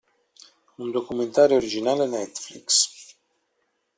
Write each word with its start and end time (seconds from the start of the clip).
Un 0.79 0.87
documentario 0.95 1.57
originale 1.59 2.07
Netflix. 2.07 2.81